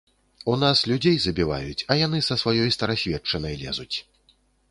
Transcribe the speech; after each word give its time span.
У 0.53 0.53
нас 0.61 0.77
людзей 0.91 1.17
забіваюць, 1.25 1.83
а 1.91 1.97
яны 2.05 2.23
са 2.29 2.39
сваёй 2.45 2.73
старасветчынай 2.79 3.53
лезуць. 3.63 3.97